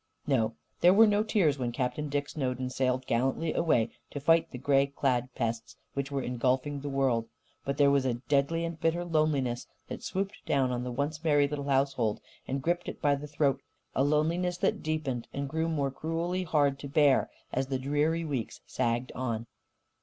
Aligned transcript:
No, 0.25 0.55
there 0.79 0.95
were 0.95 1.05
no 1.05 1.21
tears 1.23 1.59
when 1.59 1.71
Captain 1.71 2.09
Dick 2.09 2.27
Snowden 2.27 2.71
sailed 2.71 3.05
gallantly 3.05 3.53
away 3.53 3.91
to 4.09 4.19
fight 4.19 4.49
the 4.49 4.57
grey 4.57 4.87
clad 4.87 5.29
pests 5.35 5.75
which 5.93 6.09
were 6.09 6.23
engulfing 6.23 6.79
the 6.79 6.89
world. 6.89 7.27
But 7.65 7.77
there 7.77 7.91
was 7.91 8.03
a 8.03 8.15
deadly 8.15 8.65
and 8.65 8.79
bitter 8.79 9.05
loneliness 9.05 9.67
that 9.89 10.01
swooped 10.01 10.43
down 10.47 10.71
on 10.71 10.83
the 10.83 10.91
once 10.91 11.23
merry 11.23 11.47
little 11.47 11.69
household 11.69 12.19
and 12.47 12.63
gripped 12.63 12.89
it 12.89 12.99
by 12.99 13.13
the 13.13 13.27
throat 13.27 13.61
a 13.93 14.03
loneliness 14.03 14.57
that 14.57 14.81
deepened 14.81 15.27
and 15.33 15.47
grew 15.47 15.69
more 15.69 15.91
cruelly 15.91 16.45
hard 16.45 16.79
to 16.79 16.87
bear 16.87 17.29
as 17.53 17.67
the 17.67 17.77
dreary 17.77 18.25
weeks 18.25 18.61
sagged 18.65 19.11
on. 19.13 19.45